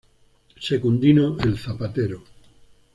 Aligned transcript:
Secundino 0.69 1.37
el 1.43 1.59
zapatero. 1.59 2.23